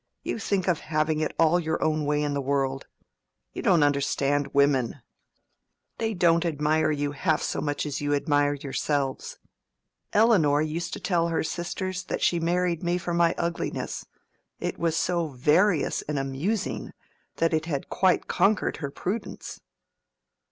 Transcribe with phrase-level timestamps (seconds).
[0.23, 2.87] you think of having it all your own way in the world.
[3.53, 5.03] You don't understand women.
[5.99, 9.37] They don't admire you half so much as you admire yourselves.
[10.11, 15.27] Elinor used to tell her sisters that she married me for my ugliness—it was so
[15.27, 16.93] various and amusing
[17.35, 19.61] that it had quite conquered her prudence."